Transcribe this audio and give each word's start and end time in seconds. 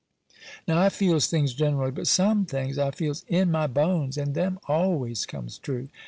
Now 0.67 0.79
I 0.81 0.89
feels 0.89 1.27
things 1.27 1.53
gen'rally, 1.53 1.91
but 1.91 2.07
some 2.07 2.47
things 2.47 2.79
I 2.79 2.89
feels 2.89 3.23
in 3.27 3.51
my 3.51 3.67
bones, 3.67 4.17
and 4.17 4.33
them 4.33 4.57
always 4.67 5.27
comes 5.27 5.59
true. 5.59 5.89